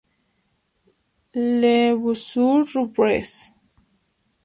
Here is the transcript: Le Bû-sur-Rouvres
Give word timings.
Le 1.35 1.93
Bû-sur-Rouvres 1.93 3.53